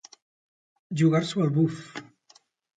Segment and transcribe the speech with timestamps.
[1.03, 1.87] Jugar-s'ho al buf.